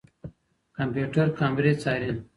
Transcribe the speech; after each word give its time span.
کمپيوټر 0.77 1.27
کامرې 1.39 1.73
څاري. 1.81 2.11